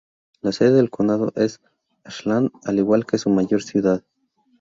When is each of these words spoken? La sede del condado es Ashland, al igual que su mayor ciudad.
La 0.41 0.51
sede 0.51 0.71
del 0.71 0.89
condado 0.89 1.31
es 1.35 1.61
Ashland, 2.03 2.49
al 2.63 2.79
igual 2.79 3.05
que 3.05 3.19
su 3.19 3.29
mayor 3.29 3.61
ciudad. 3.61 4.03